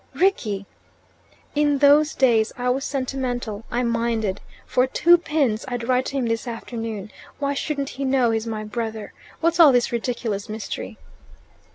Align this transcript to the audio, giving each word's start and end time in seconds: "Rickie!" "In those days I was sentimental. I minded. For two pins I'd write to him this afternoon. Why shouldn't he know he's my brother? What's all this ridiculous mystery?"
"Rickie!" 0.15 0.65
"In 1.53 1.77
those 1.77 2.15
days 2.15 2.51
I 2.57 2.69
was 2.71 2.83
sentimental. 2.83 3.65
I 3.69 3.83
minded. 3.83 4.41
For 4.65 4.87
two 4.87 5.15
pins 5.19 5.63
I'd 5.67 5.87
write 5.87 6.07
to 6.07 6.17
him 6.17 6.25
this 6.25 6.47
afternoon. 6.47 7.11
Why 7.37 7.53
shouldn't 7.53 7.89
he 7.89 8.03
know 8.03 8.31
he's 8.31 8.47
my 8.47 8.63
brother? 8.63 9.13
What's 9.41 9.59
all 9.59 9.71
this 9.71 9.91
ridiculous 9.91 10.49
mystery?" 10.49 10.97